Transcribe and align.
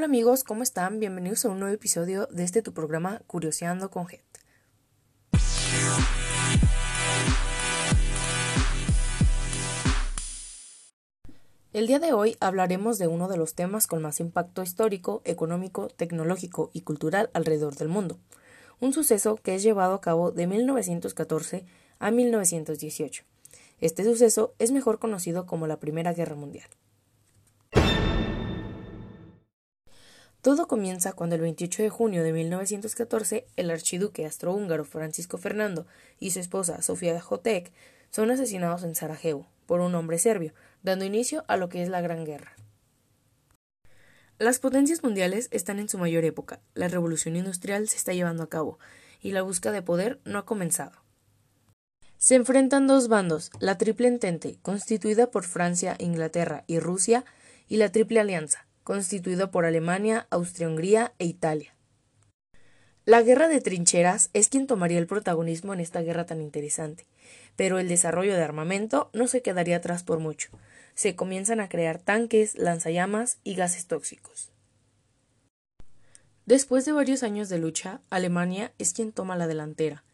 Hola 0.00 0.06
amigos, 0.06 0.44
¿cómo 0.44 0.62
están? 0.62 0.98
Bienvenidos 0.98 1.44
a 1.44 1.50
un 1.50 1.58
nuevo 1.58 1.74
episodio 1.74 2.26
de 2.30 2.42
este 2.42 2.62
tu 2.62 2.72
programa 2.72 3.20
Curioseando 3.26 3.90
con 3.90 4.06
Head. 4.08 4.22
El 11.74 11.86
día 11.86 11.98
de 11.98 12.14
hoy 12.14 12.38
hablaremos 12.40 12.96
de 12.96 13.08
uno 13.08 13.28
de 13.28 13.36
los 13.36 13.54
temas 13.54 13.86
con 13.86 14.00
más 14.00 14.20
impacto 14.20 14.62
histórico, 14.62 15.20
económico, 15.26 15.88
tecnológico 15.88 16.70
y 16.72 16.80
cultural 16.80 17.28
alrededor 17.34 17.76
del 17.76 17.88
mundo, 17.88 18.16
un 18.80 18.94
suceso 18.94 19.36
que 19.36 19.54
es 19.54 19.62
llevado 19.62 19.92
a 19.92 20.00
cabo 20.00 20.32
de 20.32 20.46
1914 20.46 21.66
a 21.98 22.10
1918. 22.10 23.24
Este 23.82 24.04
suceso 24.04 24.54
es 24.58 24.72
mejor 24.72 24.98
conocido 24.98 25.44
como 25.44 25.66
la 25.66 25.78
Primera 25.78 26.14
Guerra 26.14 26.36
Mundial. 26.36 26.70
Todo 30.42 30.66
comienza 30.68 31.12
cuando 31.12 31.34
el 31.34 31.42
28 31.42 31.82
de 31.82 31.90
junio 31.90 32.22
de 32.22 32.32
1914 32.32 33.46
el 33.56 33.70
archiduque 33.70 34.24
astrohúngaro 34.24 34.86
Francisco 34.86 35.36
Fernando 35.36 35.86
y 36.18 36.30
su 36.30 36.40
esposa 36.40 36.80
Sofía 36.80 37.20
Jotek 37.20 37.70
son 38.10 38.30
asesinados 38.30 38.82
en 38.82 38.94
Sarajevo 38.94 39.46
por 39.66 39.80
un 39.80 39.94
hombre 39.94 40.18
serbio, 40.18 40.54
dando 40.82 41.04
inicio 41.04 41.44
a 41.46 41.58
lo 41.58 41.68
que 41.68 41.82
es 41.82 41.90
la 41.90 42.00
Gran 42.00 42.24
Guerra. 42.24 42.56
Las 44.38 44.58
potencias 44.58 45.02
mundiales 45.02 45.48
están 45.50 45.78
en 45.78 45.90
su 45.90 45.98
mayor 45.98 46.24
época, 46.24 46.60
la 46.72 46.88
revolución 46.88 47.36
industrial 47.36 47.86
se 47.88 47.98
está 47.98 48.14
llevando 48.14 48.42
a 48.42 48.48
cabo, 48.48 48.78
y 49.20 49.32
la 49.32 49.42
búsqueda 49.42 49.72
de 49.72 49.82
poder 49.82 50.18
no 50.24 50.38
ha 50.38 50.46
comenzado. 50.46 50.92
Se 52.16 52.34
enfrentan 52.34 52.86
dos 52.86 53.08
bandos, 53.08 53.50
la 53.60 53.76
Triple 53.76 54.08
Entente, 54.08 54.58
constituida 54.62 55.30
por 55.30 55.44
Francia, 55.44 55.96
Inglaterra 55.98 56.64
y 56.66 56.80
Rusia, 56.80 57.26
y 57.68 57.76
la 57.76 57.92
Triple 57.92 58.20
Alianza, 58.20 58.66
constituido 58.84 59.50
por 59.50 59.64
Alemania, 59.64 60.26
Austria-Hungría 60.30 61.12
e 61.18 61.26
Italia. 61.26 61.74
La 63.04 63.22
guerra 63.22 63.48
de 63.48 63.60
trincheras 63.60 64.30
es 64.34 64.48
quien 64.48 64.66
tomaría 64.66 64.98
el 64.98 65.06
protagonismo 65.06 65.74
en 65.74 65.80
esta 65.80 66.00
guerra 66.00 66.26
tan 66.26 66.40
interesante, 66.40 67.06
pero 67.56 67.78
el 67.78 67.88
desarrollo 67.88 68.34
de 68.34 68.42
armamento 68.42 69.10
no 69.12 69.26
se 69.26 69.42
quedaría 69.42 69.76
atrás 69.78 70.02
por 70.02 70.18
mucho. 70.18 70.50
Se 70.94 71.16
comienzan 71.16 71.60
a 71.60 71.68
crear 71.68 71.98
tanques, 71.98 72.56
lanzallamas 72.56 73.38
y 73.42 73.54
gases 73.54 73.86
tóxicos. 73.86 74.52
Después 76.46 76.84
de 76.84 76.92
varios 76.92 77.22
años 77.22 77.48
de 77.48 77.58
lucha, 77.58 78.00
Alemania 78.10 78.72
es 78.78 78.92
quien 78.92 79.12
toma 79.12 79.36
la 79.36 79.46
delantera, 79.46 80.04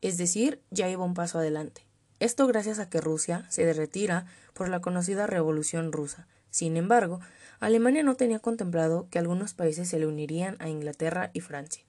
es 0.00 0.18
decir, 0.18 0.60
ya 0.70 0.88
lleva 0.88 1.04
un 1.04 1.14
paso 1.14 1.38
adelante. 1.38 1.86
Esto 2.18 2.46
gracias 2.46 2.78
a 2.78 2.88
que 2.88 3.00
Rusia 3.00 3.46
se 3.48 3.72
retira 3.72 4.26
por 4.52 4.68
la 4.68 4.80
conocida 4.80 5.26
Revolución 5.26 5.92
rusa. 5.92 6.28
Sin 6.52 6.76
embargo, 6.76 7.18
Alemania 7.60 8.02
no 8.02 8.14
tenía 8.14 8.38
contemplado 8.38 9.08
que 9.10 9.18
algunos 9.18 9.54
países 9.54 9.88
se 9.88 9.98
le 9.98 10.06
unirían 10.06 10.56
a 10.60 10.68
Inglaterra 10.68 11.30
y 11.32 11.40
Francia, 11.40 11.82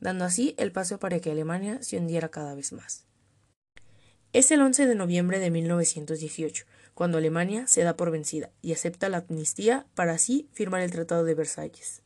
dando 0.00 0.24
así 0.24 0.56
el 0.58 0.72
paso 0.72 0.98
para 0.98 1.20
que 1.20 1.30
Alemania 1.30 1.80
se 1.82 1.98
hundiera 1.98 2.28
cada 2.28 2.56
vez 2.56 2.72
más. 2.72 3.04
Es 4.32 4.50
el 4.50 4.60
11 4.60 4.86
de 4.86 4.94
noviembre 4.96 5.38
de 5.38 5.50
1918, 5.50 6.66
cuando 6.94 7.18
Alemania 7.18 7.68
se 7.68 7.84
da 7.84 7.96
por 7.96 8.10
vencida 8.10 8.50
y 8.60 8.72
acepta 8.72 9.08
la 9.08 9.18
amnistía 9.18 9.86
para 9.94 10.14
así 10.14 10.48
firmar 10.52 10.82
el 10.82 10.90
Tratado 10.90 11.22
de 11.22 11.34
Versalles. 11.34 12.02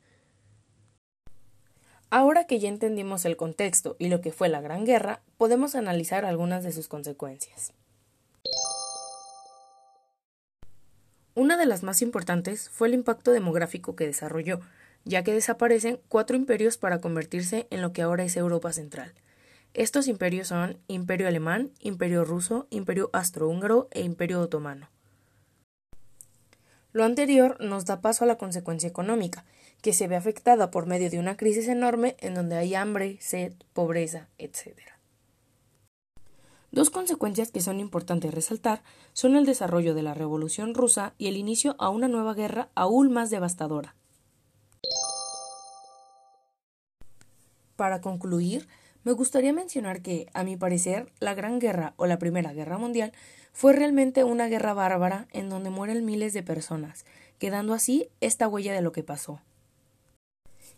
Ahora 2.10 2.46
que 2.46 2.58
ya 2.58 2.68
entendimos 2.68 3.24
el 3.24 3.38
contexto 3.38 3.96
y 3.98 4.08
lo 4.08 4.20
que 4.20 4.32
fue 4.32 4.50
la 4.50 4.60
Gran 4.60 4.84
Guerra, 4.84 5.22
podemos 5.38 5.74
analizar 5.74 6.26
algunas 6.26 6.62
de 6.62 6.72
sus 6.72 6.88
consecuencias. 6.88 7.72
Una 11.34 11.56
de 11.56 11.64
las 11.64 11.82
más 11.82 12.02
importantes 12.02 12.68
fue 12.68 12.88
el 12.88 12.94
impacto 12.94 13.32
demográfico 13.32 13.96
que 13.96 14.06
desarrolló, 14.06 14.60
ya 15.04 15.24
que 15.24 15.32
desaparecen 15.32 15.98
cuatro 16.08 16.36
imperios 16.36 16.76
para 16.76 17.00
convertirse 17.00 17.66
en 17.70 17.80
lo 17.80 17.94
que 17.94 18.02
ahora 18.02 18.24
es 18.24 18.36
Europa 18.36 18.72
Central. 18.72 19.14
Estos 19.72 20.08
imperios 20.08 20.48
son 20.48 20.78
Imperio 20.88 21.26
Alemán, 21.26 21.70
Imperio 21.80 22.26
Ruso, 22.26 22.66
Imperio 22.68 23.08
Astrohúngaro 23.14 23.88
e 23.92 24.02
Imperio 24.02 24.40
Otomano. 24.42 24.90
Lo 26.92 27.04
anterior 27.04 27.56
nos 27.58 27.86
da 27.86 28.02
paso 28.02 28.24
a 28.24 28.26
la 28.26 28.36
consecuencia 28.36 28.90
económica, 28.90 29.46
que 29.80 29.94
se 29.94 30.08
ve 30.08 30.16
afectada 30.16 30.70
por 30.70 30.84
medio 30.84 31.08
de 31.08 31.18
una 31.18 31.38
crisis 31.38 31.66
enorme 31.68 32.16
en 32.20 32.34
donde 32.34 32.56
hay 32.56 32.74
hambre, 32.74 33.16
sed, 33.20 33.54
pobreza, 33.72 34.28
etc. 34.36 34.91
Dos 36.72 36.88
consecuencias 36.88 37.50
que 37.50 37.60
son 37.60 37.80
importantes 37.80 38.32
resaltar 38.32 38.82
son 39.12 39.36
el 39.36 39.44
desarrollo 39.44 39.94
de 39.94 40.02
la 40.02 40.14
Revolución 40.14 40.74
rusa 40.74 41.12
y 41.18 41.28
el 41.28 41.36
inicio 41.36 41.76
a 41.78 41.90
una 41.90 42.08
nueva 42.08 42.32
guerra 42.32 42.70
aún 42.74 43.12
más 43.12 43.28
devastadora. 43.28 43.94
Para 47.76 48.00
concluir, 48.00 48.68
me 49.04 49.12
gustaría 49.12 49.52
mencionar 49.52 50.00
que, 50.00 50.28
a 50.32 50.44
mi 50.44 50.56
parecer, 50.56 51.12
la 51.20 51.34
Gran 51.34 51.58
Guerra 51.58 51.92
o 51.96 52.06
la 52.06 52.18
Primera 52.18 52.54
Guerra 52.54 52.78
Mundial 52.78 53.12
fue 53.52 53.74
realmente 53.74 54.24
una 54.24 54.46
guerra 54.46 54.72
bárbara 54.72 55.28
en 55.32 55.50
donde 55.50 55.68
mueren 55.68 56.06
miles 56.06 56.32
de 56.32 56.42
personas, 56.42 57.04
quedando 57.38 57.74
así 57.74 58.08
esta 58.20 58.48
huella 58.48 58.72
de 58.72 58.80
lo 58.80 58.92
que 58.92 59.02
pasó. 59.02 59.40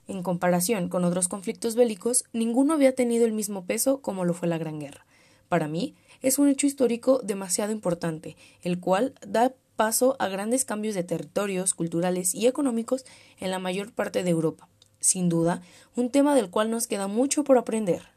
En 0.09 0.25
comparación 0.25 0.89
con 0.89 1.05
otros 1.05 1.29
conflictos 1.29 1.77
bélicos, 1.77 2.25
ninguno 2.33 2.75
había 2.75 2.97
tenido 2.97 3.27
el 3.27 3.33
mismo 3.33 3.65
peso 3.65 4.01
como 4.01 4.25
lo 4.25 4.35
fue 4.35 4.49
la 4.49 4.59
Gran 4.59 4.81
Guerra, 4.81 5.07
para 5.49 5.69
mí, 5.69 5.95
es 6.23 6.39
un 6.39 6.49
hecho 6.49 6.67
histórico 6.67 7.21
demasiado 7.23 7.73
importante, 7.73 8.37
el 8.63 8.81
cual 8.81 9.15
da 9.27 9.53
paso 9.77 10.17
a 10.19 10.29
grandes 10.29 10.65
cambios 10.65 10.95
de 10.95 11.05
territorios, 11.05 11.75
culturales 11.75 12.35
y 12.35 12.47
económicos 12.47 13.05
en 13.41 13.51
la 13.51 13.59
mayor 13.59 13.93
parte 13.93 14.23
de 14.23 14.31
Europa. 14.31 14.69
Sin 15.01 15.29
duda, 15.29 15.63
un 15.97 16.11
tema 16.11 16.35
del 16.35 16.51
cual 16.51 16.71
nos 16.71 16.87
queda 16.87 17.09
mucho 17.09 17.45
por 17.45 17.59
aprender. 17.59 18.15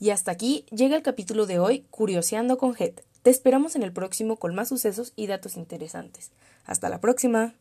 Y 0.00 0.10
hasta 0.10 0.30
aquí 0.30 0.64
llega 0.70 0.96
el 0.96 1.02
capítulo 1.02 1.46
de 1.46 1.58
hoy, 1.58 1.84
Curioseando 1.90 2.56
con 2.56 2.74
Head. 2.78 2.94
Te 3.22 3.30
esperamos 3.30 3.74
en 3.76 3.82
el 3.82 3.92
próximo 3.92 4.36
con 4.36 4.54
más 4.54 4.68
sucesos 4.68 5.12
y 5.16 5.26
datos 5.26 5.56
interesantes. 5.56 6.30
Hasta 6.64 6.88
la 6.88 7.00
próxima. 7.00 7.54